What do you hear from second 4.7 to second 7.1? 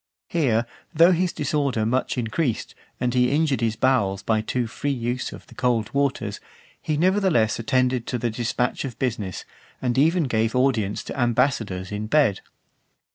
use of the cold waters, he